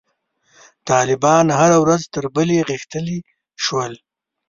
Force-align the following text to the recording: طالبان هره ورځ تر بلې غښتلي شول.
طالبان 0.89 1.45
هره 1.59 1.77
ورځ 1.83 2.01
تر 2.13 2.25
بلې 2.35 2.59
غښتلي 2.69 3.17
شول. 3.63 3.93